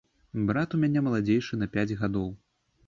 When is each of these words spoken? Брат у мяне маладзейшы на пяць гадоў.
Брат 0.47 0.73
у 0.77 0.79
мяне 0.83 1.03
маладзейшы 1.09 1.53
на 1.65 1.69
пяць 1.77 1.91
гадоў. 2.03 2.29